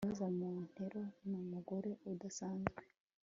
Rosa 0.07 0.29
Montero 0.39 1.03
numugore 1.29 1.89
udasanzwe 2.11 2.81